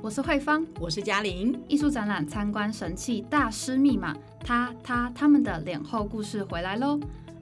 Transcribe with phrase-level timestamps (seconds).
[0.00, 1.60] 我是慧芳，我是嘉玲。
[1.66, 7.00] 艺术展览参观神器大师密码，他他他们的脸后故事回来喽！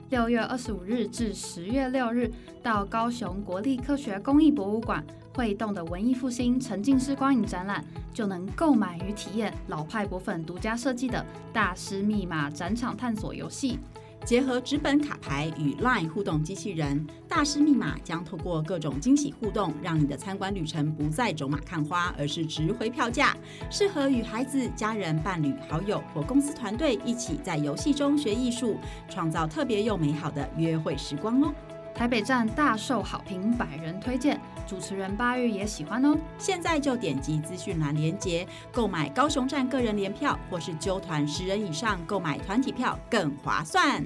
[0.09, 2.31] 六月二十五日至十月六日，
[2.63, 13.77] 到高雄国立科学工艺博物馆会动的文艺复兴沉浸式光影展览，就能购买与体验老派博粉独家设计的大师密码展场探索游戏。
[14.25, 23.35] 结合纸本卡牌与 LINE 互动机器人，大师密码将透过各种惊喜互动，让你的参观旅程不再走马看花，而是值回票价。
[23.69, 31.53] 适合与孩子、家人、伴侣、好友或公司团队一起在游戏中学艺术，创造特别又美好的约会时光哦。
[31.95, 36.15] 台北站大受好评，百人推荐，主持人八月也喜欢哦。
[36.37, 44.05] 现在就点击资讯栏连结，购买高雄站个人联票，或是揪团十人以上购买团体票更划算。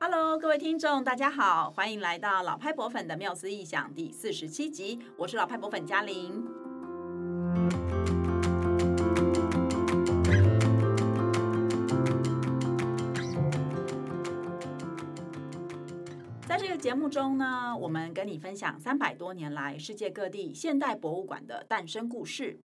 [0.00, 6.44] Hello，各位听众，大家好，欢迎来到老派博粉的妙思异想第四十七集，我是老派博粉嘉玲。
[16.82, 22.58] 节目中呢，我们跟你分享三百多年来世界各地现代博物馆的诞生故事。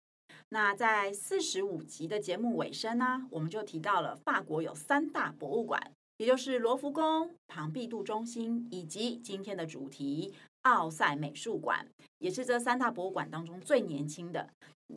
[0.51, 5.91] 那在四十五集的节目尾声呢，我们就提到了法国有三大博物馆。
[6.19, 11.85] 也就是罗浮宫、庞毕度中心以及今天的主题奥赛美术馆，
[12.19, 14.49] 也是这三大博物馆当中最年轻的。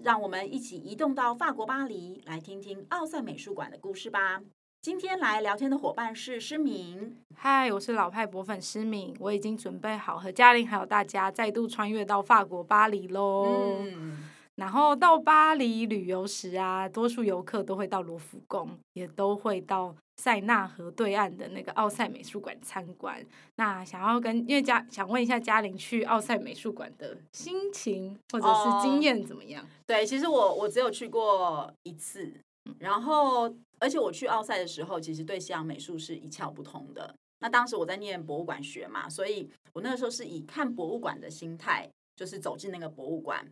[0.04, 4.44] 让我们一起移动到法国巴黎，来听听奥赛美术馆的故事吧。
[4.81, 7.17] 今天来聊天的伙伴是诗敏。
[7.36, 13.80] 嗨，我是老派博粉诗敏，我已经准备好和嘉玲还有大家再度穿越到法国巴黎喽。
[13.80, 23.23] 嗯然后到巴黎旅游时啊，多数游客都会到罗浮宫，也都会到塞纳河对岸的那个奥赛美术馆参观。
[23.58, 29.64] 那想要跟因为嘉想问一下嘉玲去奥赛美术馆的心情或者是经验怎么样？
[29.64, 32.33] 哦，对，其实我我只有去过一次，
[32.80, 37.14] 然后而且我去奥赛的时候，其实对西洋美术是一窍不通的。
[37.39, 43.48] 那当时我在念博物馆学嘛，所以我那个时候是以看博物馆的心态，就是走进那个博物馆。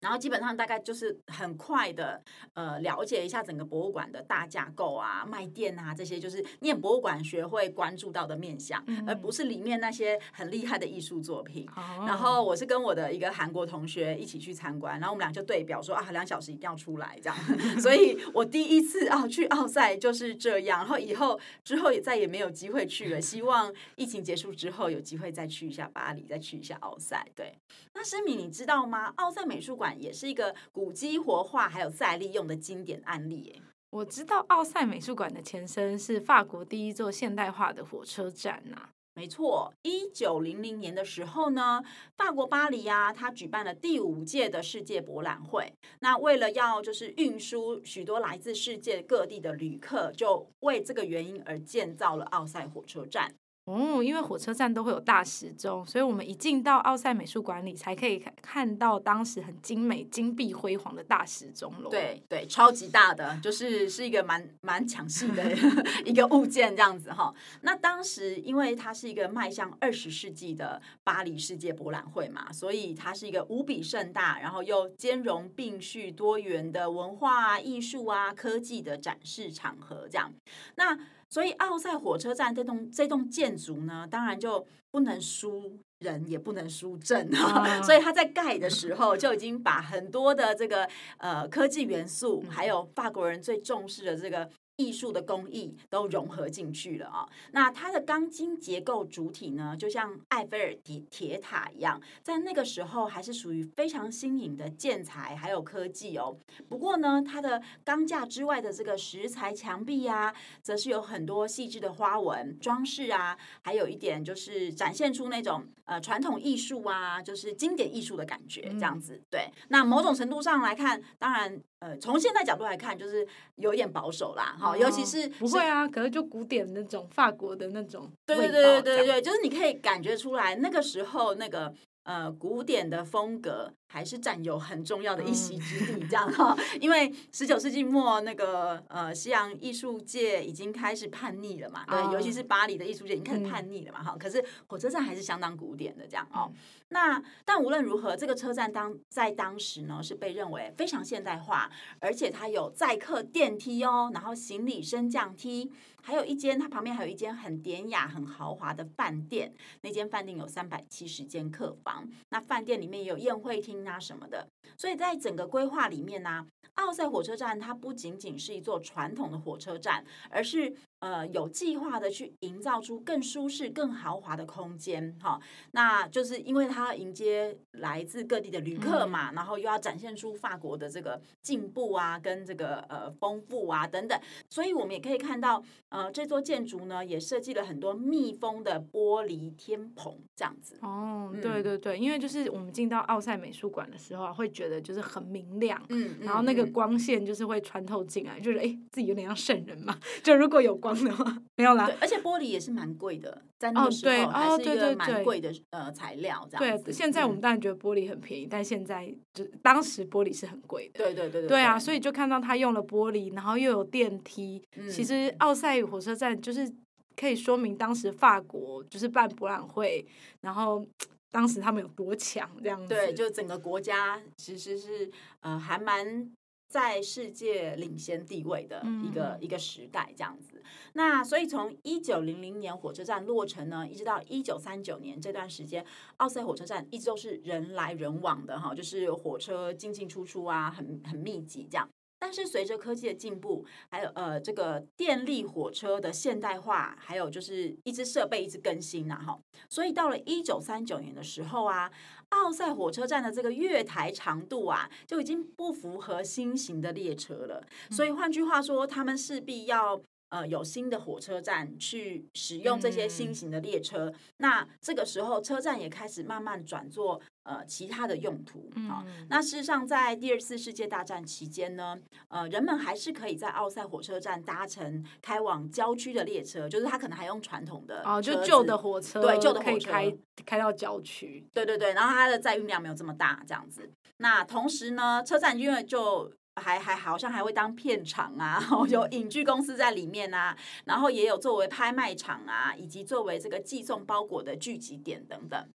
[0.00, 11.66] 然后基本上大概就是很快的，呃，了解一下整个博物馆的大架构啊、卖店啊这些，就是念博物馆学会关注到的面向，而不是里面那些很厉害的艺术作品。
[12.06, 17.36] 然后我是跟我的一个韩国同学一起去参观，然后我们俩就对表说啊，两小时一定要出来这样。
[17.80, 23.20] 所以我第一次啊去奥赛就是这样，然后以后之后也再也没有机会去了。
[23.20, 27.26] 希望疫情结束之后有机会再去一下巴黎，再去一下奥赛。
[27.34, 27.58] 对，
[27.94, 29.14] 那诗敏你知道吗？
[29.16, 29.85] 奥赛美术馆。
[29.94, 33.60] 也是一个古迹活化还有再利用的经典案例。
[33.90, 38.90] 我知道奥赛美术馆的前身是法国第一座现代化的火车站呐、啊。
[39.14, 41.82] 没错，一九零零年的时候呢，
[42.18, 45.72] 法国巴黎啊，它举办了第五届的世界博览会。
[46.00, 53.34] 那为了要就是运输许多来自世界各地的旅客，就为这个原因而建造了奥赛火车站。
[53.66, 61.90] 哦，因为火车站都会有大时钟，所以我们一进到奥赛美术馆里，才可以看到当时很精美、金碧辉煌的大时钟咯。
[61.90, 65.42] 对对，超级大的，就是是一个蛮蛮抢戏的
[66.06, 67.34] 一个物件，这样子哈。
[67.62, 80.32] 那当时因为它是一个迈向二十世纪的巴黎世界博览会嘛，所以它是一个无比盛大，然后又兼容并蓄多元的文化、艺术啊、科技的展示场合，这样。
[80.76, 80.96] 那
[81.28, 87.80] 所以奥赛火车站这栋这栋建筑呢，当然就不能输人，也不能输阵啊。
[87.84, 90.88] 所以他在盖的时候就已经把很多的这个
[91.18, 94.48] 呃科技元素，还有法国人最重视的这个。
[94.76, 97.28] 艺术的工艺都融合进去了啊、哦！
[97.52, 106.36] 那它的钢筋结构主体呢，就像埃菲尔铁铁塔一样，在那个时候还是属于非常新颖的建材还有科技哦。
[106.68, 119.22] 不过呢，它的钢架之外的这个石材墙壁啊，则是有很多细致的花纹装饰啊，还有一点就是展现出那种呃传统艺术啊，就是经典艺术的感觉这样子。
[119.30, 121.58] 对，那某种程度上来看，当然。
[121.78, 123.24] 呃，从现在角度来看，就是
[123.56, 131.72] 有点保守啦，哈、哦，尤其是不会啊，可是就古典那种法国的那种，对对对对对对，就是你可以感觉出来那个时候那个。
[132.06, 136.56] 呃，古典的风格还是占有很重要的一席之地，这样哈。
[136.80, 144.16] 因为十九世纪末那个呃，西洋艺术界已经开始叛逆了嘛，对，尤其是巴黎的艺术界已经开始叛逆了嘛，哈。
[144.16, 146.48] 可是火车站还是相当古典的，这样哦。
[146.88, 151.68] 那但无论如何，这个车站当在当时呢是被认为非常现代化，
[151.98, 159.52] 而且它有载客电梯哦，然后行李升降梯，还有一间它旁边还有一间很典雅、很豪华的饭店。
[159.80, 164.48] 那间饭店有三百七十间客房，那饭店里面也有宴会厅啊什么的。
[164.78, 170.76] 所以在整个规划里面呢、啊，奥赛火车站它不仅仅是一座传统的火车站，而是。
[171.00, 175.38] 呃，有计划的去营造出更舒适、更豪华的空间，哈，
[175.72, 190.78] 那就是因为它要迎接来自各地的旅客嘛，嗯、然后又要展现出法国的这个进步啊，跟这个呃丰富啊等等，所以我们也可以看到，呃，这座建筑呢也设计了很多密封的玻璃天棚，这样子。
[190.80, 200.74] 哦，对对对，因为就是我们进到奥赛美术馆的时候啊，会觉得就是很明亮，嗯，然后那个光线就是会穿透进来，就是哎，自己有点像圣人嘛，就如果有。
[200.86, 206.84] 光的话没有啦，而且玻璃也是蛮贵的，在那个时候还是一个蛮贵的呃材料这样子。
[206.84, 211.02] 对，现在我们当然觉得玻璃很便宜，但现在就当时玻璃是很贵的。
[211.02, 214.62] 对对对对啊，所以就看到他用了玻璃，然后又有电梯。
[214.90, 216.72] 其实奥赛火车站就是
[217.16, 220.06] 可以说明当时法国就是办博览会，
[220.42, 220.86] 然后
[221.32, 222.88] 当时他们有多强这样子。
[222.88, 225.10] 对，就整个国家其实是
[225.40, 226.30] 呃还蛮。
[226.76, 230.62] 在世界领先地位的一个、嗯、一个时代，这样子。
[230.92, 235.82] 那所以从一九零零年火车站落成呢，一直到一九三九年这段时间，
[236.18, 241.88] 奥赛火车站一直都是人来人往的哈，就是火车进进出出啊，很很密集这样。
[242.18, 251.90] 但是随着科技的进步，还有呃这个电力火车的现代化，还有就是一支设备一直更新呐哈，所以到了一九三九年的时候啊，
[252.30, 257.66] 奥赛火车站的这个月台长度啊，就已经不符合新型的列车了。
[257.90, 260.00] 所以换句话说，他们势必要。
[260.28, 269.26] 呃，有新的火车站去使用这些新型的列车，嗯、那这个时候车站也开始慢慢转做呃其他的用途啊、嗯。
[269.28, 278.76] 那事实上，在第二次世界大战期间呢，呃，人们还是可以在奥赛火车站搭乘开往郊区的列车，就是他可能还用传统的哦，就旧的。
[278.76, 283.90] 火车，对，旧的火车开开到郊区，对对对，然后它的载运量没有这么大，这样子。
[284.18, 286.30] 那同时呢，车站因为就
[286.60, 295.68] 还还好像还会当片场啊， 有影剧公司在里面啊，然后也有作为拍卖场啊，以及作为这个寄送包裹的聚集点等等。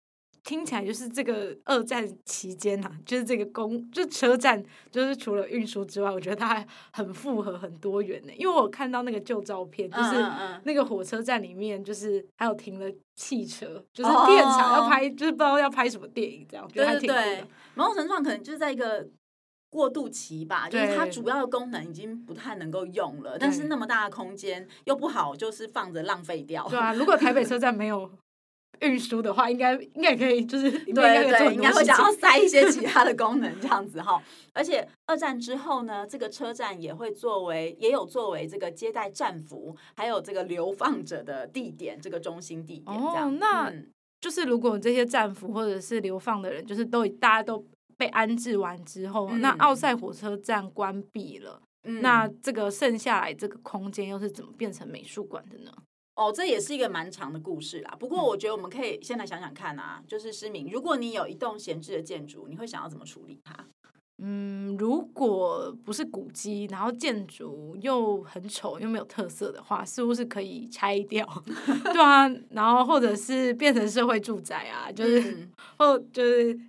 [0.43, 8.33] 听起来就是这个二战期间啊，就是这个公就车站，就是除了运输之外，我觉得它还很复合、很多元呢。
[8.35, 10.15] 因为我看到那个旧照片，就是
[10.63, 16.67] 那个火车站里面，就是还有停了汽车，就是片场要拍，就是不知道要拍什么电影这样。
[16.73, 17.45] 对对对，
[17.75, 19.07] 某种程度上可能就是在一个。
[19.71, 26.67] 过渡期吧，就是它主要的功能已经不太能够用了，但是那么大的空间又不好，就是放着浪费掉。
[26.69, 28.11] 对啊，如果台北车站没有
[28.81, 34.21] 运输的话，应该应该可以，就是 对对对，应该会想要塞一些其 他的功能这样子哈。
[34.53, 42.97] 而且二战之后呢，这个车站也会作为也有作为这个接待战俘还有这个流放者的地点，这个中心地点。
[42.97, 43.89] 哦，那、嗯、
[44.19, 47.65] 就是如果这些战俘或者是流放的人，就是都大家都。
[48.01, 55.71] 被安置完之后，嗯、那奥赛火车站关闭了，嗯，那这个剩下来这个空间又是怎么变成美术馆的呢？
[56.15, 57.95] 哦，这也是一个蛮长的故事啦。
[57.99, 63.55] 不过我觉得我们可以先来想想看啊，就是诗敏，如果你有一栋闲置的建筑，你会想要怎么处理它？
[64.23, 71.23] 嗯，如果不是古迹，然后建筑又很丑又没有特色的话，似乎是可以拆掉，
[71.93, 76.59] 对啊，然后或者是变成社会住宅啊，就是、嗯、或就是。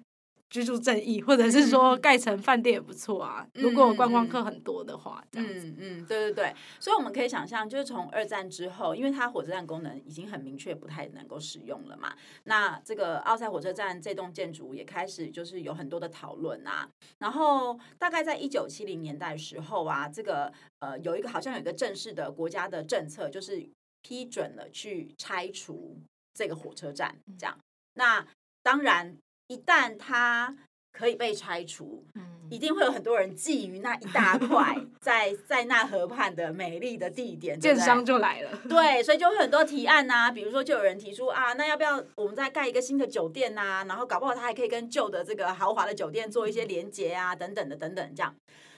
[0.53, 3.47] 居住正义，或者是说盖成饭店也不错啊。
[3.55, 6.55] 嗯、如果观光客很多的话，嗯嗯，嗯，对对对。
[6.79, 12.15] 所以我们可以想象，就是从二战之后，因为它火车站功能已经很明确，不太能够使用了嘛。
[12.45, 16.87] 那这个奥赛火车站这栋建筑也开始就是有很多的讨论啊。
[17.19, 23.67] 然后大概在一九七零年代的时候啊，这个呃有一个好像有一个正式的国家的政策，就是
[24.03, 25.97] 批准了去拆除
[26.35, 27.59] 这个火车站，这样。
[27.95, 28.27] 那
[28.63, 29.17] 当然。
[29.53, 30.57] 一旦它
[30.93, 38.51] 可以被拆除，嗯，一定会有很多人觊觎那一大块 在在那河畔的美丽的地点，建商就来了。
[38.67, 43.85] 对，所以就会很多提案呐、啊，比如说就有人提出啊，那要不要我们再盖一个新的酒店呐、啊？
[43.89, 48.35] 然后搞不好它还可以跟旧的这个豪华的酒店做一些连接啊，等等的等等这样。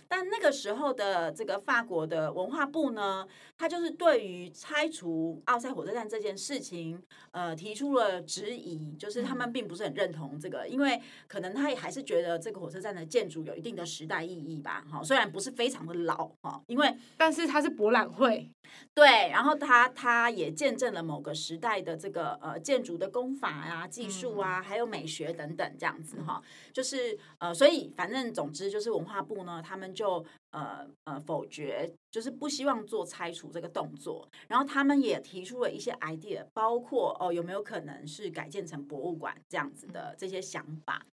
[0.08, 18.50] 但那个时候的这个法国的文化部呢，他就是对于拆除奥赛火车站这件事情，呃，提出了质疑，就是他们并不是很认同这个，嗯、因为可能他也还是觉得这个火车站的建筑有一定的时代意义吧，哈，虽然不是非常的老哈，因为但是它是博览会，
[18.94, 26.42] 对，然后他他也见证了某个时代的这个呃建筑的工法啊、技术啊，还有美学等等这样子哈，
[26.72, 41.06] 就是呃，所以反正总之就是文化部呢，他们就呃呃否决，就是不希望做拆除这个动作，然后他们也提出了一些 idea，包括哦有没有可能是改建成博物馆这样子的这些想法，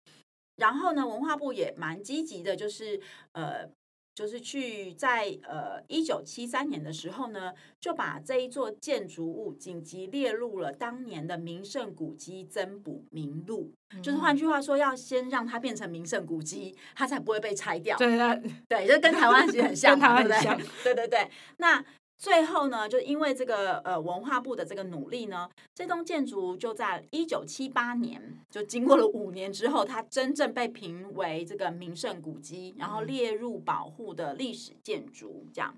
[0.58, 3.00] 然后呢，文化部也蛮积极的，就是
[3.32, 3.70] 呃。
[4.14, 13.72] 就是去在呃一九七三年的时候呢，就把这一座建筑物紧急列入了当年的名胜古迹增补名录。
[13.94, 17.98] 嗯、就是换句话说，要先让它变成名胜古迹，它才不会被拆掉。
[17.98, 18.36] 对啊，
[18.68, 20.60] 对，就跟台湾其实很 像，跟台湾很 像。
[20.84, 21.84] 对对对，那。
[22.22, 35.48] 最后呢，就因为这个呃文化部的这个努力呢，这栋建筑就在一九七八年，就经过了五年之后，它真正被评为这个名胜古迹，然后列入保护的历史建筑。
[35.52, 35.76] 这样，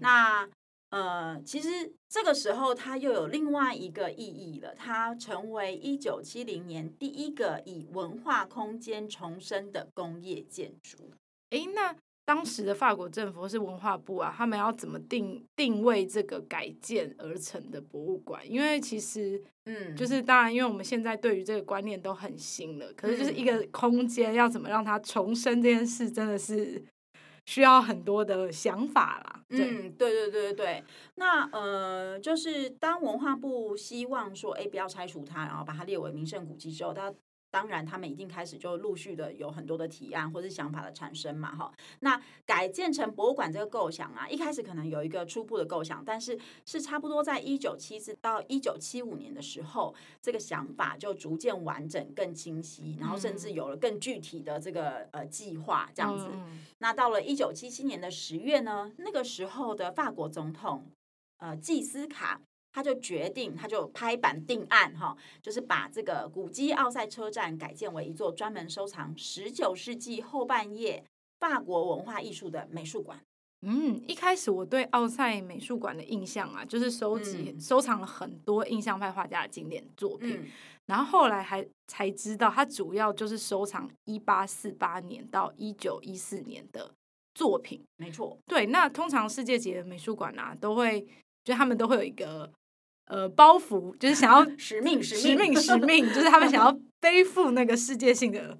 [0.00, 0.46] 那
[0.90, 10.98] 呃，其实这个时候它又有另外一个意义了，它成为一九七零年第一个以文化空间重生的工业建筑。
[11.48, 11.96] 哎，那。
[12.28, 18.42] 当时的法国政府是文化部啊，他们要怎么定定位这个改建而成的博物馆？
[18.46, 26.84] 因为其实，嗯，就是当然，因为我们现在对于这个观念都很新了，可是就是一个空间要怎么让它重生这件事，真的是
[27.46, 29.42] 需要很多的想法啦。
[29.48, 30.84] 嗯，对对对对对。
[31.14, 37.10] 那呃，就是当文化部希望说，哎，不要拆除它，然后把它列为名胜古迹之后，它。
[37.50, 41.72] 当然，他们已经开始就陆续的有很多的提案或是想法的产生嘛，哈。
[42.00, 56.28] 那改建成博物馆这个构想啊，一开始可能有一个初步的构想，但是是差不多在一九七四到一九七五年的时候，这个想法就逐渐完整、更清晰，然后甚至有了更具体的这个呃计划这样子。
[56.78, 60.86] 那到了一九七七年的十月呢，那个时候的法国总统
[61.38, 62.40] 呃季斯卡。
[62.72, 71.04] 他就决定，他就拍板定案，哈，就是把这个古基奥赛车站改建为一座专门收藏十九世纪后半叶
[71.40, 73.20] 法国文化艺术的美术馆。
[73.62, 80.46] 嗯，一开始我对奥赛美术馆的印象啊，就是收集、嗯、收藏了很多印象派画家的经典作品，嗯、
[80.86, 86.94] 然后后来还才知道，它主要就是收藏一八四八年到一九一四年的
[87.34, 87.82] 作品。
[87.96, 91.04] 没错，对，那通常世界级的美术馆啊，都会
[91.48, 92.50] 就他们都会有一个。
[93.10, 98.58] 呃，包袱就是想要使命，使命，使命，就是他们想要 背负那个世界性的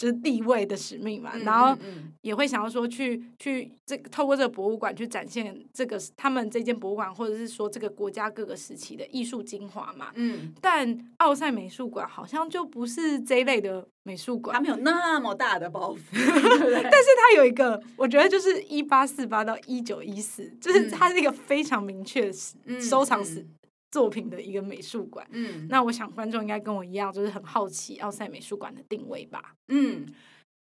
[0.00, 1.76] 就是地位的使命嘛，然后
[2.22, 10.10] 也会想要说去去这个透过这个博物馆去展现这个他们这间博物馆或者是说这个国家各个时期的艺术精华嘛。
[10.14, 23.46] 嗯，但奥赛美术馆好像就不是这一类的美术馆，它没有那么大的包袱， 但是它有一个，我觉得就是一八四八到一九一四，就是它是一个非常明确的收藏史。
[23.90, 29.56] 作品的一个美术馆，嗯，那我想观众应该跟我一样，就是很好奇奥赛美术馆的定位吧。
[29.68, 30.06] 嗯，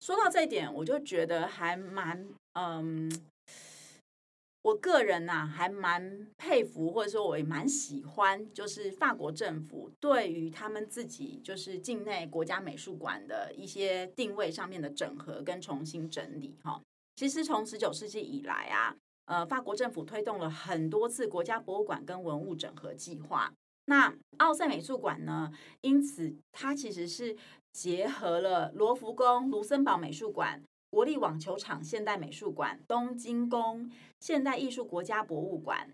[0.00, 3.10] 说到这一点，我就觉得还蛮，嗯，
[4.60, 16.58] 我个人呐、啊、还蛮佩服，或者说我也蛮喜欢，就是法国政府对于他们自己就是境内国家美术馆的一些定位上面的整合跟重新整理。
[16.62, 16.82] 哈，
[17.16, 18.94] 其实从十九世纪以来啊。
[19.26, 23.52] 呃，法国政府推动了很多次国家博物馆跟文物整合计划。
[23.86, 25.52] 那奥赛美术馆呢？
[25.82, 27.36] 因此它其实是
[27.72, 33.90] 结合了罗浮宫、卢森堡美术馆、国立网球场现代美术馆、东京宫
[34.20, 35.90] 现代艺术国家博物馆、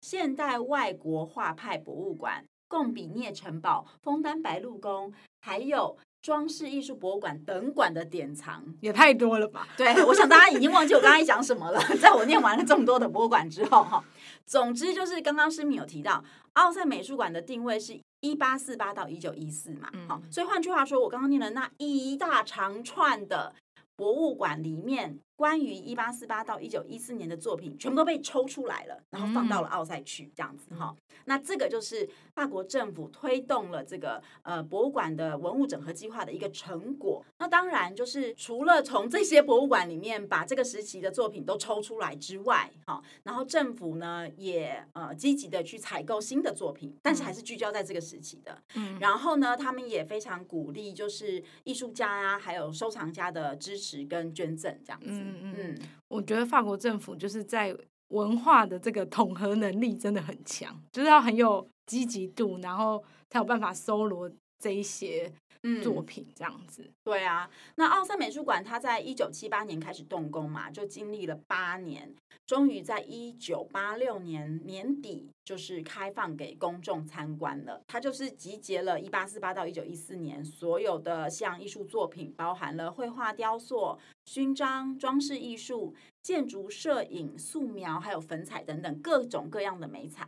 [0.00, 5.96] 现代外国画派博物馆、贡比涅城堡、枫丹白露宫，还有。
[6.22, 9.68] 装饰艺术博物馆等馆的典藏也太多了吧？
[9.76, 11.80] 对，我想大家已经忘记我刚才讲什么了。
[12.00, 14.02] 在我念完了这么多的博物馆之后，哈，
[14.46, 16.24] 总之就是刚刚诗敏有提到，
[16.54, 23.52] 奥赛美术馆的定位是一八四八到一九一四嘛，好、嗯，所以换句话说，我刚刚念的那一大长串的。
[23.94, 30.94] 博物馆里面关于一八四八到一九一四年的作品，全部都被抽出来了，然后放到了奥赛区，这样子哈。
[31.24, 37.24] 那这个就是法国政府推动了这个呃博物馆的文物整合计划的一个成果。
[37.40, 48.62] 那当然就是除了从这些博物馆里面把这个时期的作品都抽出来之外，哈，然后政府呢也呃积极的去采购新的作品，但是还是聚焦在这个时期的。
[48.76, 54.06] 嗯，然后呢，他们也非常鼓励就是艺术家啊，还有收藏家的支持。
[54.12, 57.76] 跟捐赠这样子，嗯嗯嗯，我觉得法国政府就是在
[58.08, 64.30] 文化的这个统合能力真的很强，就是要很有积极度，然后才有办法搜罗
[64.62, 65.32] 这一些。
[65.80, 67.48] 作品这样子，嗯，对啊。
[67.76, 72.12] 那奥赛美术馆它在一九七八年开始动工嘛，就经历了八年，
[72.48, 77.80] 终于在一九八六年年底就是开放给公众参观了。
[77.86, 90.26] 它就是集结了一八四八到一九一四年所有的像艺术作品，包含了绘画、雕塑、勋章、装饰艺术、建筑、摄影、素描，还有粉彩等等各种各样的媒材。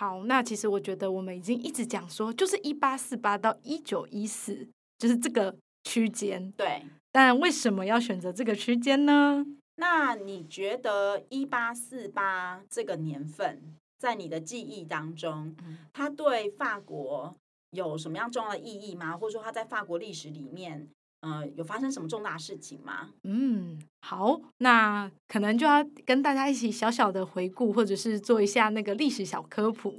[0.00, 4.66] 好，那其实我觉得我们已经一直讲说，就是一八四八到一九一四，
[4.96, 5.54] 就是这个
[5.84, 6.50] 区间。
[6.52, 9.44] 对，但为什么要选择这个区间呢？
[9.76, 13.60] 那你觉得一八四八这个年份，
[13.98, 15.54] 在你的记忆当中，
[15.92, 17.36] 它对法国
[17.72, 19.18] 有什么样重要的意义吗？
[19.18, 20.88] 或者说，它在法国历史里面？
[21.20, 23.10] 呃，有发生什么重大事情吗？
[23.24, 29.98] 嗯，好，那可能就要跟大家一起小小的回顾，或者是做一下那个历史小科普。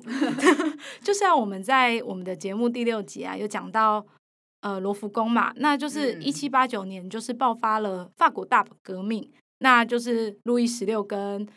[1.03, 4.03] 就像我们在我们的节目第六集啊，有讲到
[4.61, 11.47] 呃罗浮宫嘛，那就是一七八九年，就是爆发了法国大革命，嗯、那就是路易十六跟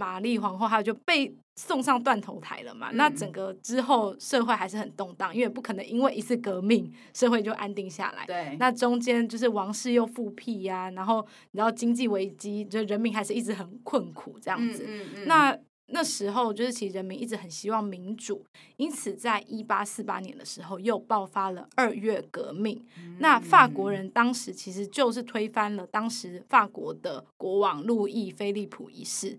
[0.00, 2.90] 玛丽皇后，还有就被送上断头台了嘛。
[2.90, 8.24] 嗯、那整个之后社会还是很动荡，因为不可能因为一次革命社会就安定下来。
[8.24, 14.86] 对，那中间就是王室又复辟呀、啊，然后然后经济危机，就人民还是一直很困苦这样子。
[14.86, 15.58] 嗯嗯嗯、那
[15.92, 18.42] 那时候就是其实人民一直很希望民主，
[18.76, 22.80] 因此在一八四八年的时候又爆发了二月革命。
[22.96, 29.36] 嗯、那法国人当时其实就是推翻了当时法国的国王路易菲利普一世。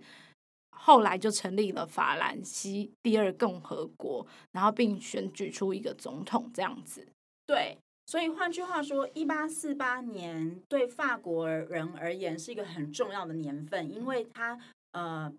[0.84, 7.08] 后来就成立了法兰西第二共和国，然后并选举出一个总统，这样子。
[7.46, 14.60] 对，所以换句话说，一八四八年对法国人而言是一个很重要的年份，因为它
[14.94, 15.32] 呃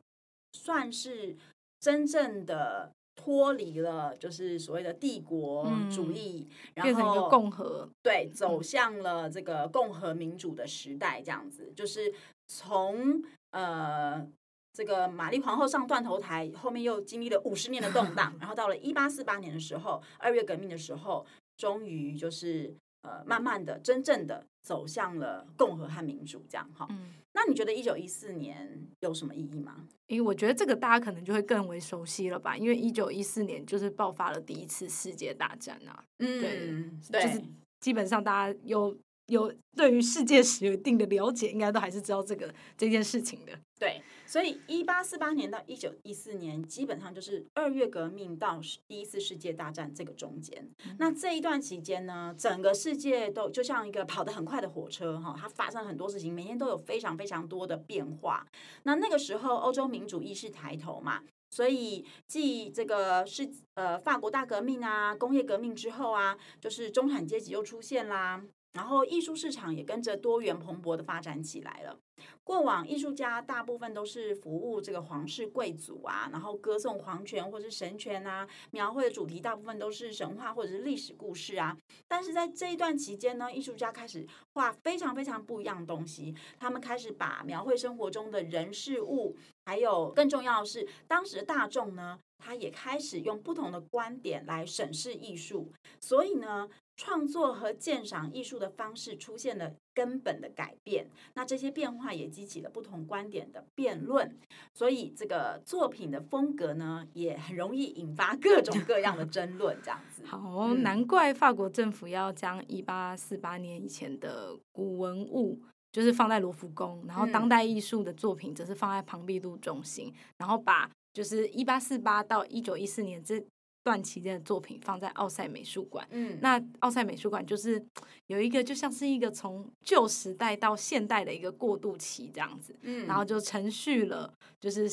[0.53, 1.37] 算是
[1.81, 12.15] 真正的脱离了就是所谓的帝国主义，嗯、然后变成一个共和，对，走向了这个共和民主的时代，这样子，就是
[12.47, 13.21] 从
[13.51, 14.25] 呃。
[14.73, 21.27] 这个玛丽皇后上断头台，后面又经历了五十年的动荡， 然后到了一八四八年的时候，二月革命的时候，
[21.57, 26.87] 终于就是呃，慢慢的、真正的走向了共和和民主，这样哈。
[26.91, 29.89] 嗯，那你觉得一九一四年有什么意义吗？
[30.07, 36.05] 因为我觉得这个大家可能就会更为熟悉了吧，因为一九一四年就是爆发了第一次世界大战啊。
[36.19, 37.43] 嗯，对，对，就是
[37.81, 43.53] 基本上大家有有对于世界史有一定的了解，应该都还是知道这个这件事情的。
[43.81, 44.01] 对，
[44.33, 50.67] 所以一八四八年到一九一四年，基本上就是二月革命到第一次世界大战这个中间。
[50.99, 58.47] 那这一段期间呢，整个世界都就像一个跑得很快的火车，哈，它发生很多事情，每天都有非常非常多的变化。
[58.85, 68.43] 那那个时候，欧洲民主意识抬头嘛，所以继这个是呃法国大革命啊、工业革命之后啊，就是中产阶级又出现啦。
[68.73, 71.99] 然后艺术市场也跟着多元蓬勃的发展起来了。
[72.45, 81.77] 过往艺术家大部分都是服务这个皇室贵族啊，然后歌颂皇权或是神权啊，描绘的主题大部分都是神话或者是历史故事啊。
[82.07, 86.35] 但是在这一段期间呢，艺术家开始画非常非常不一样的东西。
[86.59, 95.73] 他们开始把描绘生活中的人事物，还有更重要的是，当时的大众呢，他也开始用不同的观点来审视艺术。
[96.01, 104.39] 所以呢，创作和鉴赏艺术的方式出现了根本的改变，那这些变化也激起了不同观点的辩论，
[104.75, 109.77] 所以这个作品的风格呢，也很容易引发各种各样的争论。
[109.83, 123.43] 这样子， 好，嗯、难怪法国政府要将一八四八年以前的古文物就是放在罗浮宫，然后当代艺术的作品则是放在庞毕度中心，然后把就是一八四八到一九一四年这。
[123.85, 127.85] 段期间的作品放在奥赛美术馆，嗯，那奥赛美术馆就是
[128.29, 134.89] 有一个就像是一个从旧时代到现代的一个过渡期这样子，嗯，然后就承续了就是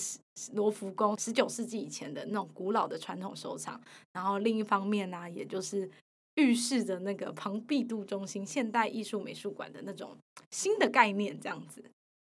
[0.53, 3.79] 罗浮宫十九世纪以前的那种古老的传统收藏，
[4.13, 5.89] 然后另一方面呢，啊，也就是
[6.35, 10.17] 预示着那个庞毕度中心现代艺术美术馆的那种
[10.51, 11.83] 新的概念这样子。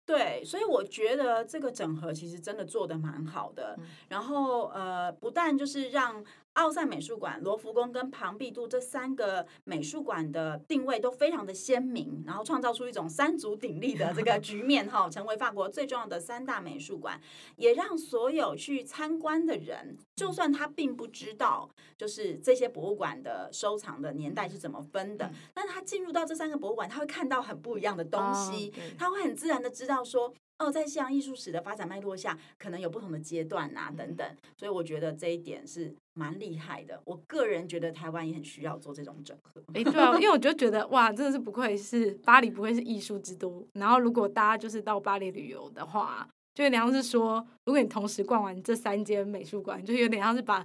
[0.04, 6.24] 对，所以我觉得这个整合其实真的做的蛮好的，嗯，然后呃，不但就是让。
[6.54, 17.18] 奥赛美术馆、罗浮宫跟庞毕度这三个美术馆的定位都非常的鲜明，然后创造出一种三足鼎立的这个局面哈，成为法国最重要的三大美术馆，
[17.56, 29.91] 也让所有去参观的人，就算他并不知道就是这些博物馆的收藏的年代是怎么分的，但他进入到这三个博物馆，他会看到很不一样的东西，他会很自然的知道。
[29.92, 30.32] 道说。
[30.58, 34.24] 哦，在西洋艺术史的发展脉络下，可能有不同的阶段啊，等等，
[34.56, 37.02] 所以我觉得这一点是蛮厉害的。
[37.04, 39.60] 我个人觉得台湾也很需要做这种整合。
[39.74, 43.66] 哎，对啊，因为我就觉得哇，真的是不愧是巴黎，不愧是艺术之都。
[43.72, 50.64] 然后，如果大家就是到巴黎旅游的话，就有点像是说，如果你同时逛完这三间美术馆，就有点像是把。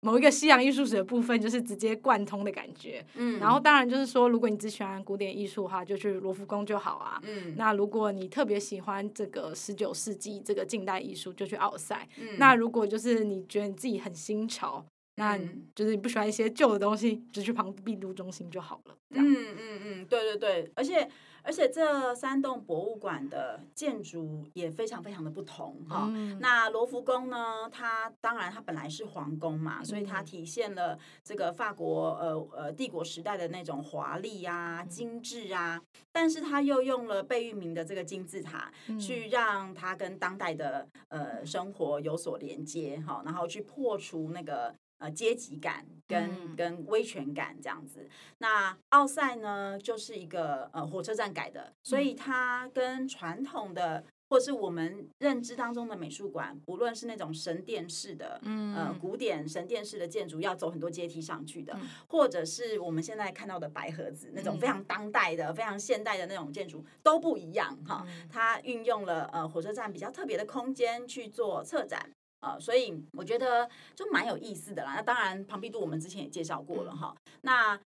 [0.00, 3.04] 某一个西洋艺术史的部分，就是直接贯通的感觉。
[3.14, 7.20] 嗯，然后当然就是说，如果你只喜欢古典艺术的话，就去罗浮宫就好啊。
[7.24, 12.08] 嗯，那如果你特别喜欢这个十九世纪这个近代艺术，就去奥赛。
[12.20, 14.84] 嗯，那如果就是你觉得你自己很新潮，
[15.16, 15.38] 那
[15.74, 18.94] 就是你不喜欢一些旧的东西，就去庞毕度中心就好了。
[19.10, 21.08] 嗯嗯嗯，对对对，而且。
[21.46, 26.08] 而且这三栋博物馆的建筑也非常非常的不同哈。
[26.10, 35.80] 嗯、那罗浮宫呢，它当然它本来是皇宫嘛，所以它体现了这个法国呃呃帝国时代的那种华丽啊、精致啊。
[36.10, 44.74] 但是它又用了贝聿铭的这个金字塔，去让它跟当代的呃生活有所连接哈，然后去破除那个。
[44.98, 48.08] 呃，阶级感跟、嗯、跟威权感这样子。
[48.38, 68.04] 那奥赛呢，就是一个呃火车站改的，所以它跟传统的或是我们认知当中的美术馆，不论是那种神殿式的，嗯、呃，古典神殿式的建筑，要走很多阶梯上去的，嗯、或者是我们现在看到的白盒子那种非常当代的、嗯、非常现代的那种建筑，都不一样哈。
[68.30, 72.10] 它运用了呃火车站比较特别的空间去做策展。
[72.46, 74.94] 呃，所以我觉得就蛮有意思的啦。
[74.94, 77.12] 那当然，庞毕度我们之前也介绍过了哈。
[77.40, 77.78] 那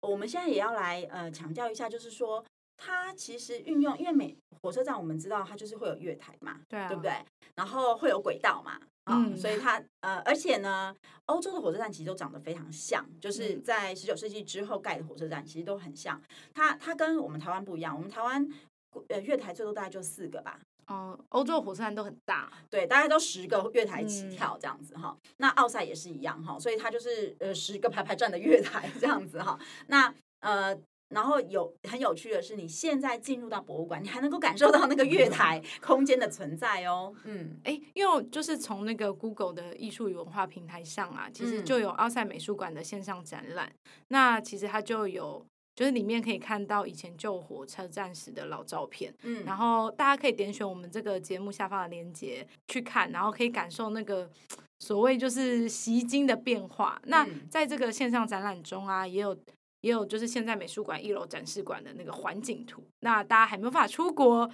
[0.00, 2.44] 我们现在也要来呃强调一下，就是说
[2.76, 7.12] 它其实运用，因为每火车站我们知道它就是会有月台嘛，对啊，对不对？
[7.54, 10.94] 然后会有轨道嘛，嗯，所以它呃，而且呢，
[11.26, 16.20] 欧洲的火车站其实都长得非常像，就是在十九世纪之后盖的火车站其实都很像。
[16.52, 18.48] 它它跟我们台湾不一样，我们台湾
[19.08, 20.58] 呃月台最多大概就四个吧。
[20.88, 25.14] 哦，欧洲的火车站都很大，对，大概都十个月台起跳这样子哈。
[25.22, 29.58] 嗯、那奥赛也是一样哈，所以它就是呃十个排排站的月台这样子哈。
[29.88, 30.74] 那呃，
[31.10, 37.14] 然后有很有趣的是，你现在进入到博物馆，你还能够感受到那个月台 空间的存在哦。
[37.24, 43.66] 嗯，哎，因为就是从那个 Google 的艺术与文化平台上啊，其实就有奥赛美术馆的线上展览。
[43.68, 45.44] 嗯、那其实它就有。
[45.78, 54.28] 就是里面可以看到以前旧火车站时的老照片，嗯，然后大家可以点选我们这个节目下方的链接去看，然后可以感受那个
[54.80, 57.00] 所谓就是习经的变化。
[57.04, 59.32] 那在这个线上展览中啊，也有
[59.82, 62.82] 也有就是现在美术馆一楼展示馆的那个环境图。
[62.98, 64.50] 那大家还没有办法出国，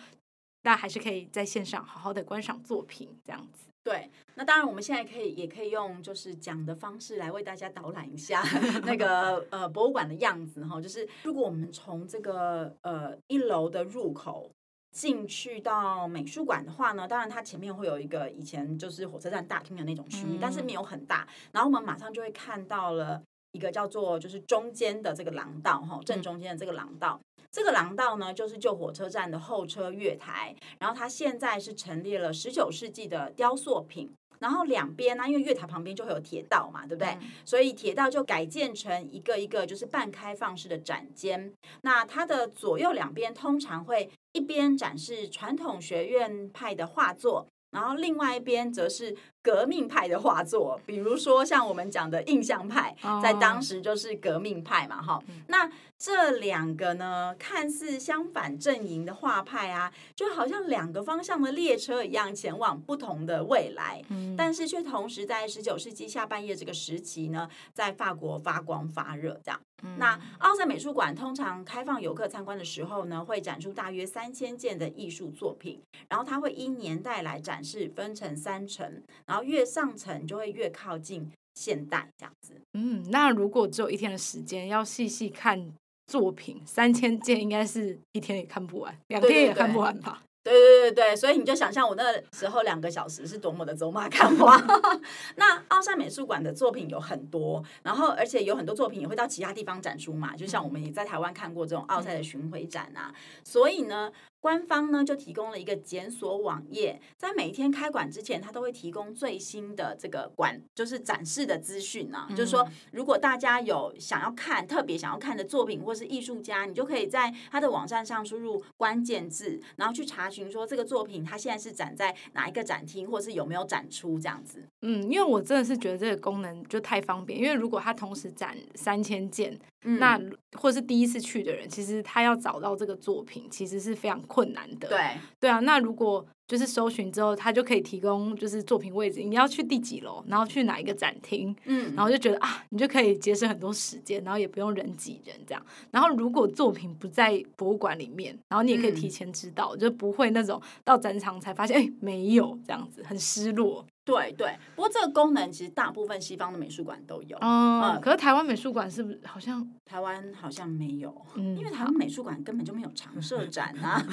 [0.60, 3.64] 大家还是可以在线上好好的观赏作品，这样子。
[3.82, 8.42] 对，那当然，我们现在可以也可以用就是讲的方式来为大家导览一下
[8.84, 10.80] 那个呃博物馆的样子哈。
[10.80, 14.50] 就是如果我们从这个呃一楼的入口
[14.90, 21.26] 进去到美术馆的话呢，当然它前面会有一个以前就是火车站大厅的那种区域，但是没有很大。
[21.52, 27.20] 然后我们马上就会看到了一个叫做就是中间的这个廊道哈，正中间的这个廊道。
[27.50, 37.08] 这个廊道呢，就是旧火车站的候车月台，然后它现在是陈列了十九世纪的雕塑品，然后两边呢，因为月台旁边就会有铁道嘛，对不对？
[37.20, 49.14] 嗯、所以铁道就改建成一个一个就是半开放式的展间，那它的左右两边通常会一边展示传统学院派的画作，然后另外一边则是。
[49.44, 55.24] 革命派的画作，比如说像我们讲的印象派，在当时就是革命派嘛，哈、哦。
[55.48, 64.02] 那这两个呢，看似相反阵营的画派啊，就好像两个方向的列车一样，前往不同的未来。
[64.08, 69.60] 嗯、但是却同时在十九世纪下半叶这个时期呢，在法国发光发热，这样。
[69.84, 79.02] 嗯、那奥赛美术馆通常开放游客参观的时候呢，会展出大约三千件的艺术作品，然后它会依年代来展示，分成三层。
[79.26, 82.60] 然后越上层就会越靠近现代这样子。
[82.72, 85.72] 嗯，那如果只有一天的时间，要细细看
[86.06, 90.22] 作品，三千件应该是一天也看不完，两天也看不完吧？
[90.44, 94.56] 对对对对，所以你就想象我那时候两个小时是多么的走马看花。
[95.36, 104.12] 那奥赛美术馆的作品有很多，然后而且有很多作品也会到其他地方展出嘛，就像我们也在台湾看过这种奥赛的巡回展啊，所以呢。
[104.44, 112.26] 官方呢就提供了一个检索网页，在每一天开馆之前，它都会提供最新的这个馆就是展示的资讯啊。
[112.28, 124.62] 嗯、就是说，如果大家有想要看特别想要看的作品或是艺术家，你就可以在他的网站上输入关键字，然后去查询说这个作品它现在是展在哪一个展厅，或是有没有展出这样子。
[124.82, 130.20] 嗯，因为我真的是觉得这个功能就太方便，因为如果它同时展三千件，嗯、那
[130.54, 134.88] 或是第一次去的人，其实他要找到这个作品，其实是非常困难的。
[134.88, 134.98] 对
[135.40, 145.66] 对啊，那如果就是搜寻之后，他就可以提供就是作品位置，你要去第几楼，然后去哪一个展厅，嗯，然后就觉得啊，你就可以节省很多时间，然后也不用人挤人这样。
[145.90, 153.84] 然后如果作品不在博物馆里面，然后你也可以提前知道，嗯、就不会那种到展场才发现哎没有这样子，很失落。
[154.04, 157.38] 对对，不过这个功能其实大部分西方的美术馆都有。
[157.40, 161.14] 嗯，嗯，可是台湾美术馆是不是好像台湾好像没有？
[161.36, 164.04] 嗯，因为台湾美术馆根本就没有常设 展啊。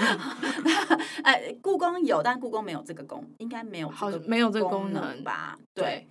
[1.23, 5.57] 哎，故宫有，但故宫没有这个功，应该没有好，没有这个功能吧？
[5.73, 6.07] 对。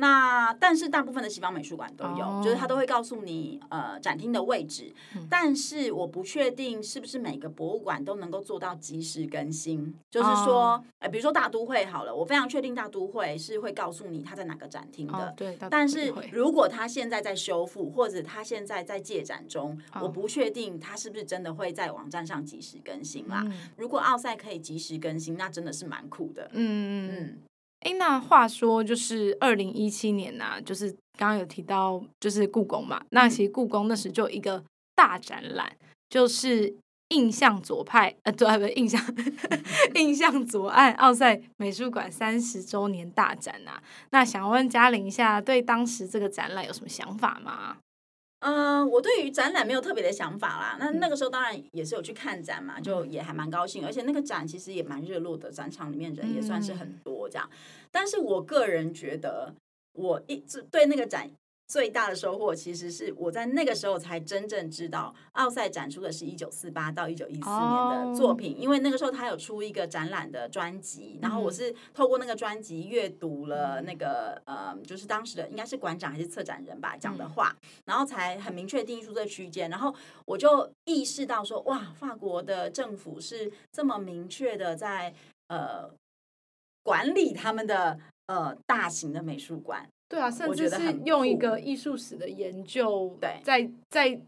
[0.00, 2.42] 那但是大部分的西方美术馆都有，oh.
[2.42, 9.94] 就是他都会告诉你呃展厅的位置，嗯，但是我不确定是不是每个博物馆都能够做到及时更新。
[10.10, 10.82] 就是说，哎、oh.
[11.00, 15.26] 呃，比如说大都会好了，我非常确定大都会是会告诉你他在哪个展厅的。
[15.26, 20.04] Oh, 对，但是如果他现在在修复，或者他现在在借展中，oh.
[20.04, 23.42] 我不确定他是不是真的会在网站上及时更新啦。
[23.42, 23.52] Oh.
[23.76, 26.50] 如果奥赛可以及时更新，那真的是蛮酷的。
[26.54, 27.38] 嗯嗯。
[27.80, 33.02] 哎，那话说，就是二零一七年呐、啊，就是刚刚有提到，就是故宫嘛。
[33.10, 34.62] 那其实故宫那时就有一个
[34.94, 35.72] 大展览，
[36.10, 36.74] 就是
[37.08, 39.02] 印象左派，呃，对，不是印象，
[39.94, 43.82] 印象左岸奥赛美术馆三十周年大展啊。
[44.10, 47.78] 那想问嘉玲一下，对当时这个展览有什么想法吗？
[48.40, 50.76] 嗯、呃，我对于展览没有特别的想法啦。
[50.78, 53.84] 那那个时候当然也是有去看展嘛，就也还蛮高兴。
[53.86, 57.48] 而且那个展其实也蛮热络的，展场里面人也算是很多这样。
[57.90, 59.54] 但是我个人觉得，
[59.92, 61.30] 我一直对那个展。
[61.70, 85.14] 最大的收获其实是我在那个时候才真正知道奥赛展出的是一九四八到一九一四年的作品，因为那个时候他有出一个展览的专辑，然后我是透过那个专辑阅读了那个呃，就是当时的应该是馆长还是策展人吧讲的话，然后才很明确定义出这区间，然后我就意识到说哇，法国的政府是这么明确的在
[85.46, 85.88] 呃
[86.82, 89.88] 管理他们的呃大型的美术馆。
[90.10, 94.20] 对啊，甚至是用一个艺术史的研究，对，在在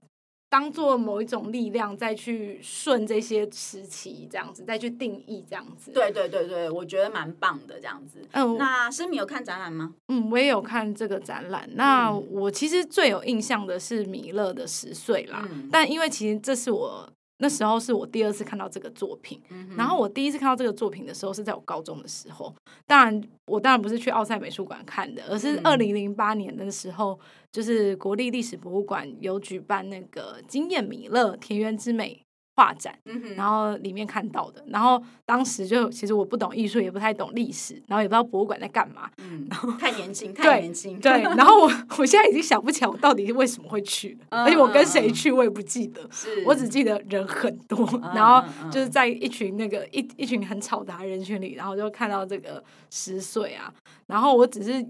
[0.48, 5.90] 当做某一种力量，再去顺这些时期，这样子，再去定义这样子。
[5.90, 8.20] 对对对对，我觉得蛮棒的这样子。
[8.30, 9.94] 嗯，那诗敏有看展览吗？
[10.08, 11.68] 嗯，我也有看这个展览。
[11.74, 17.12] 那我其实最有印象的是米勒的十岁啦，嗯，但因为其实这是我。
[17.42, 22.54] 那时候是我第二次看到这个作品，嗯，然后我第一次看到这个作品的时候是在我高中的时候。
[22.86, 27.18] 当然，我当然不是去奥赛美术馆看的，而是二零零八年的时候，
[27.50, 32.21] 就是国立历史博物馆有举办那个惊艳米勒田园之美。
[32.54, 32.94] 画展，
[33.34, 46.06] 然后里面看到的，然后当时就其实我不懂艺术，也不太懂历史，然后也不知道博物馆在干嘛，嗯，然后太年轻，太年轻， 对，对 然后我我现在已经想不起来我到底是为什么会去，而且我跟谁去我也不记得，
[46.44, 53.72] 我只记得人很多，然后就是在一群那个一一群很吵杂的人群里，然后就看到这个十岁啊，
[54.08, 54.82] 然后我只是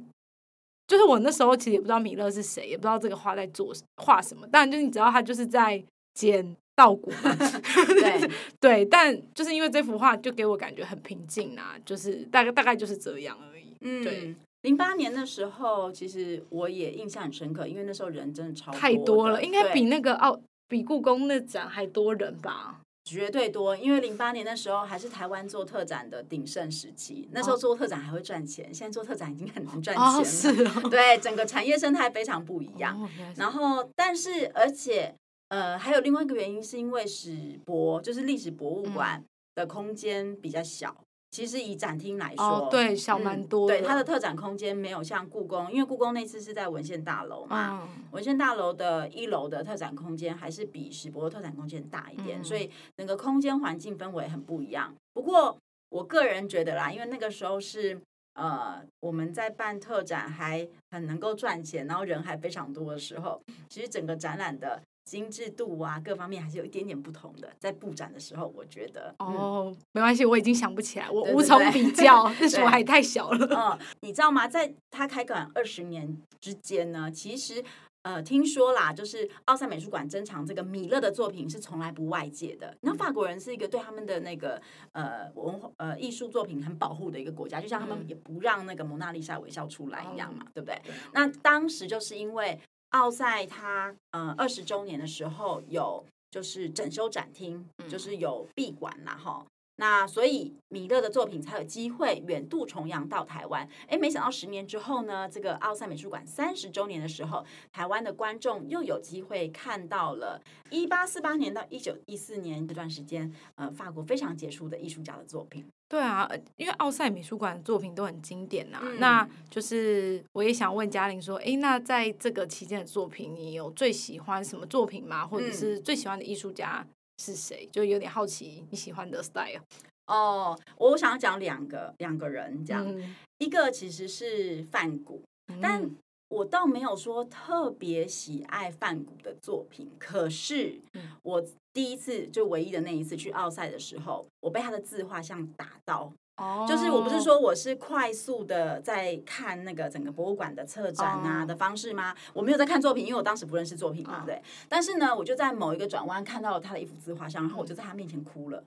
[0.88, 5.80] 就是我那时候其实也不知道米勒是谁，也不知道这个画在做画什么，当然就是你知道他就是在
[6.14, 6.56] 捡。
[6.74, 7.36] 稻谷嘛，
[8.00, 13.76] 对对，但就是因为这幅画就给我感觉很平静啊，就是大概大概就是这样而已。
[13.82, 22.80] 嗯，对，零八年的时候，其实我也印象很深刻，因为那时候人真的超太多了，应该比那个奥比故宫那展还多人吧？
[23.04, 30.18] 绝对多，因为零八年的时候还是台湾做特展的鼎盛时期，那时候做特展还会赚钱，哦，现在做特展已经很难赚钱了。
[30.20, 32.98] 哦，是哦，对，整个产业生态非常不一样。
[33.02, 35.14] 哦，然后，但是而且。
[35.52, 39.22] 呃，还有另外一个原因，是因为史博就是历史博物馆
[39.54, 40.96] 的空间比较小。
[40.98, 43.68] 嗯、其实以展厅来说，哦、对，小蛮多、嗯。
[43.68, 54.94] 对，它的特展空间没有像故宫，因为故宫那次是在文献大楼嘛，嗯、文献大楼的一楼的特展空间还是比史博的特展空间大一点，嗯、所以整个空间环境氛围很不一样。
[55.12, 55.54] 不过
[55.90, 58.00] 我个人觉得啦，因为那个时候是
[58.32, 63.38] 呃我们在办特展还很能够赚钱，然后人还非常多的时候，
[63.68, 64.80] 其实整个展览的。
[65.04, 67.52] 精致度啊，各方面还是有一点点不同的。
[67.58, 73.46] 在布展的时候，我觉得哦，嗯、没关系，我已经想不起来，我无从比较， 那时候还太小了。
[73.50, 74.46] 嗯，你知道吗？
[74.46, 77.62] 在他开馆二十年之间呢，其实
[78.02, 82.76] 呃，听说啦，就是奥赛美术馆珍藏这个米勒的作品是从来不外借的。
[82.80, 84.60] 那法国人是一个对他们的那个
[84.92, 90.80] 呃文化呃艺术作品很保护的一个国家，就像他们也不让那个蒙娜丽莎微笑出来一样嘛，嗯、对不对？
[91.12, 92.58] 那当时就是因为。
[92.92, 99.44] 奥赛它呃二十周年的时候有就是整修展厅，就是有闭馆啦哈。
[99.82, 103.68] 那所以米勒的作品才有机会远渡重洋到台湾。
[103.88, 110.40] 哎，没想到十年之后呢，这个奥赛美术馆三十周年的时候，台湾的观众又有机会看到了
[110.70, 115.66] 一八四八年到一九一四年这段时间，呃，法国非常杰出的艺术家的作品。
[115.88, 118.82] 对啊，因为奥赛美术馆的作品都很经典呐、啊。
[118.84, 125.26] 嗯、那就是我也想问嘉玲说，哎，那在这个期间的作品，你有最喜欢什么作品吗？
[125.26, 126.86] 或者是最喜欢的艺术家
[127.18, 127.68] 是谁？
[127.72, 129.62] 就有点好奇你喜欢的 style。
[130.06, 135.90] 哦，我想要讲两个两个人，这样，嗯、一个其实是范谷，嗯、但
[136.28, 140.80] 我倒没有说特别喜爱范谷的作品，可是
[141.22, 141.44] 我。
[141.74, 146.12] 第一次就唯一的那一次去奥赛的时候，我被他的自画像打到。
[146.38, 152.14] 哦，就是我不是说我是快速的在看那个整个博物馆的策展啊的方式吗？
[152.32, 154.42] 我没有在看作品，因为我当时不认识作品嘛，对。
[154.68, 158.64] 但是呢，我就在某一个转弯看到了他的一幅自画像，然后我就在他面前哭了，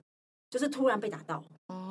[0.48, 1.42] 就是突然被打到，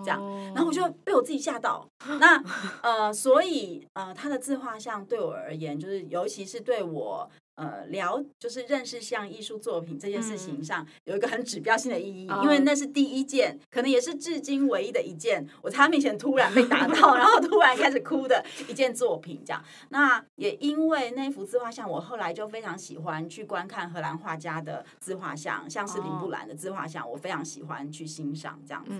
[0.04, 0.22] 这样，
[0.54, 1.86] 然后我就被我自己吓到。
[2.20, 2.42] 那
[2.82, 7.30] 呃，所以呃，他的自画像对我而言，就是尤其是对我。
[7.56, 19.42] 呃，聊就是认识像艺术作品这件事情上有一个很指标性的意义，嗯、因为那是第一件，可能也是至今唯一的一件，我在他面前突然被打到，然后突然开始哭的一件作品。
[19.46, 29.00] 这样，那也因为那幅自画像，我后来就非常喜欢去观看荷兰画家的自画像，像是林布兰的自画像，我非常喜欢去欣赏这样子。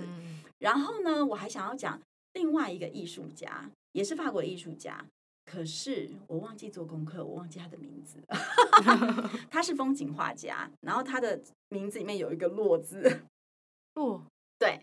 [0.60, 2.00] 然后呢，我还想要讲
[2.34, 5.06] 另外一个艺术家，也是法国的艺术家。
[5.46, 8.20] 可是我忘记做功课，我忘记他的名字。
[9.50, 13.22] 他是风景画家，然后他的名字里面有一个“落”字。
[13.94, 14.22] 洛，
[14.58, 14.82] 对。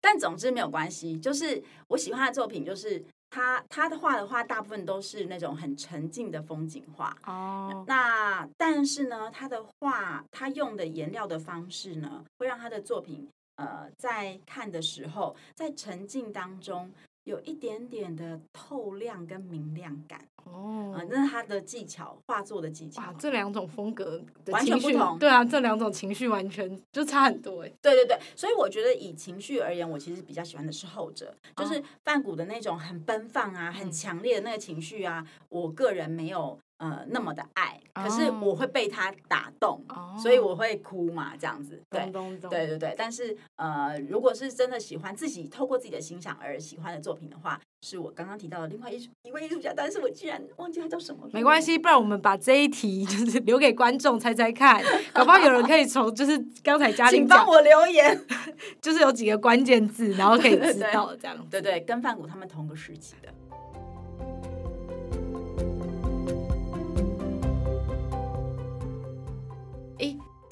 [0.00, 7.16] 但总之没有关系，就是我喜欢的作品，就是他他的画的话，大部分都是那种很沉静的风景画。
[7.26, 7.84] 哦。
[7.88, 16.92] 那但是呢，他的画，他用的颜料的方式呢，会让他的作品，呃，在看的时候，在沉静当中。
[17.24, 23.00] 有一点点的透亮跟明亮感哦，啊，那是他的技巧，画作的技巧。
[23.02, 25.18] 哇，这两种风格完全不同。
[25.18, 27.72] 对啊，这两种情绪完全就差很多哎。
[27.80, 36.58] 对对对，所以我觉得以情绪而言，我其实比较喜欢的是后者，就是梵谷的那种很奔放啊、很强烈的那个情绪啊，我个人没有。
[36.78, 40.20] 呃，那么的爱，可是我会被他打动，oh.
[40.20, 42.50] 所以我会哭嘛，这样子，对，oh.
[42.50, 42.94] 对对对。
[42.98, 51.28] 但是呃，如果是真的喜欢自己透过自己的欣赏而喜欢的作品的话，是我刚刚提到的另外一一位艺术家，但是我居然忘记他叫什么。
[51.32, 54.82] 没关系，不然我们把这一题就是留给观众猜猜看，
[55.14, 58.20] 搞不好有人可以从就是刚才嘉玲请帮我留言，
[58.82, 63.32] 就是有几个关键字，然后可以知道这样对，对对，跟范谷他们同个时期的。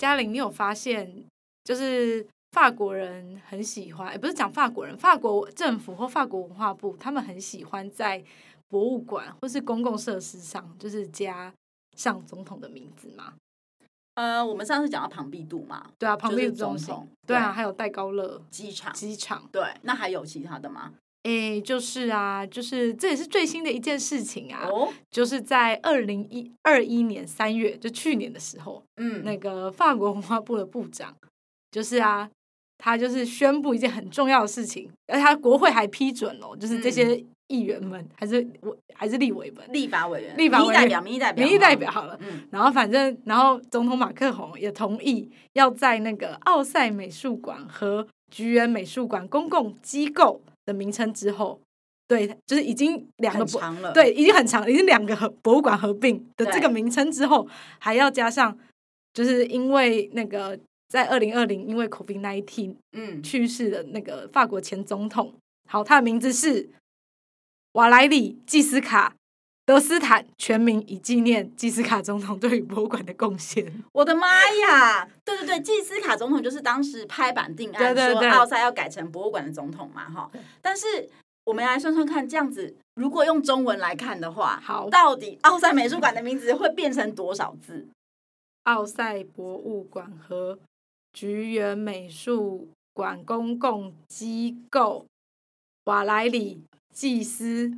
[0.02, 1.24] 嘉玲，你有发现，
[1.62, 8.20] 就是法国人很喜欢，也不是讲法国人，法国政府或法国文化部，他们很喜欢在
[8.66, 11.54] 博物馆或是公共设施上，就是加
[11.96, 13.34] 上总统的名字吗？
[14.14, 20.94] 呃，我们上次讲到庞毕度嘛，对啊，庞毕度总统，对啊，还有戴高乐机场，机场，对，那还有其他的吗？
[21.24, 31.14] 哎，就是啊，就是这也是最新的一件事情啊，哦、就是在二零一二一年三月，就去年的时候，嗯，那个法国文化部的部长，
[31.70, 32.28] 就是啊，
[32.76, 50.42] 他就是宣布一件很重要的事情，而他国会还批准了，就是这些议员们、嗯、还是我还是立委们，立法委员，立法委员，代表，民意代表，民意代表好了，嗯，然后反正，然后总统马克宏也同意要在那个奥赛美术馆和橘园美术馆公共机构。
[50.64, 51.60] 的名称之后，
[52.06, 57.48] 对，就是已经两个长了，对，已经很长了，已经两个博物馆合并的这个名称之后，
[57.78, 58.58] 还要加上，
[59.12, 65.34] 就是因为那个在二零二零因为 COVID nineteen 嗯去世的那个法国前总统，
[65.68, 66.70] 好，他的名字是
[67.72, 69.16] 瓦莱里·季斯卡。
[69.64, 73.72] 德斯坦全名以纪念基斯卡总统对于博物馆的贡献。
[73.92, 75.08] 我的妈呀！
[75.24, 80.28] 对对对，基斯卡总统就是当时拍板定案说奥赛要改成博物馆的总统嘛，哈。
[80.60, 81.08] 但是
[81.44, 87.86] 我们来算算看，这样子如果用中文来看的话，好，到底奥赛美术馆的名字会变成多少字？
[88.64, 90.58] 奥赛博物馆和
[91.12, 95.06] 橘园美术馆公共机构
[95.84, 97.72] 瓦莱里季斯。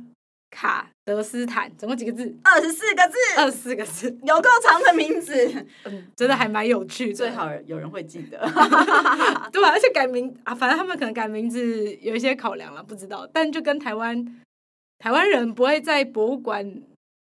[0.51, 2.33] 卡德斯坦总共几个字？
[2.43, 3.17] 二十四个字。
[3.37, 5.33] 二十四个字， 有够长的名字。
[5.83, 7.13] 嗯，真的还蛮有趣的。
[7.15, 8.37] 最好有人会记得。
[9.51, 13.27] 对啊，而且改名啊，反正他们可能改名字有一些考量了，不知道。
[13.33, 14.41] 但就跟台湾
[14.99, 16.81] 台湾人不会在博物馆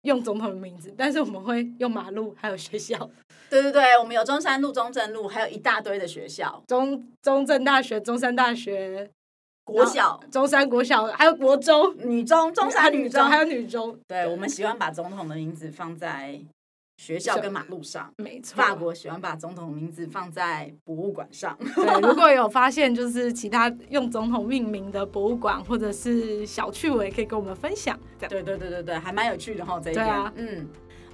[0.04, 3.10] 用总统的名字，但是我们会用马路还有学校。
[3.49, 9.10] 对对对，我们有中山路、中正路，还有一大堆的学校，中中正大学、中山大学。
[9.65, 13.97] 国小、中山国小，还有国中、女中、中山女中，还有女中。
[14.08, 16.40] 对，我们喜欢把总统的名字放在
[16.98, 18.56] 学校跟马路上，没错。
[18.56, 21.58] 法国喜欢把总统的名字放在博物馆上。
[21.75, 28.00] 对，如果有发现 就是其他用总统命名的博物馆或者是小趣味，可以跟我们分享。
[28.19, 30.06] 对对对对对，还蛮有趣的哈，这一点。
[30.06, 30.69] 啊、嗯。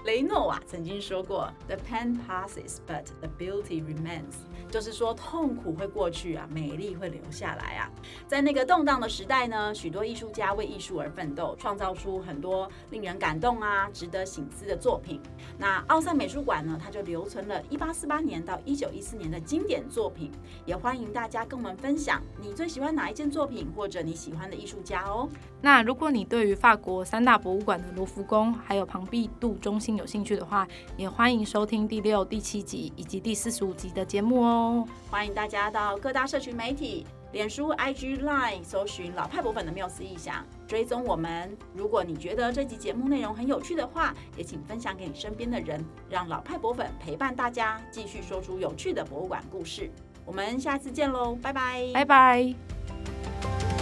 [0.06, 4.34] 雷诺瓦曾经说过：“The pain passes, but the beauty remains。”
[4.72, 7.92] 就是说，痛苦会过去啊，美丽会留下来啊。
[8.28, 15.22] 在那个动荡的时代呢，许多艺术家为艺术而奋斗，创造出很多令人感动啊、值得省思的作品。
[15.58, 20.32] 那奥赛美术馆呢，它就留存了1848年到1914年的经典作品。
[20.66, 25.30] 也欢迎大家跟我们分享你最喜欢哪一件作品，或者你喜欢的艺术家哦。
[25.62, 30.68] 那如果你对于法国三大博物馆的卢浮宫还有庞毕杜中心有兴趣的话，
[30.98, 34.88] 也欢迎收听第六、第七集以及第四十五集的节目哦。
[35.10, 41.56] 欢迎大家到各大社群媒体、脸书、IG、Line 搜寻老派博粉的缪斯意想，追踪我们。
[41.74, 49.90] 如果你觉得这集节目内容很有趣的话，也请分享给你身边的人，让老派博粉陪伴大家继续说出有趣的博物馆故事。
[50.26, 53.81] 我们下次见喽，拜拜，拜拜。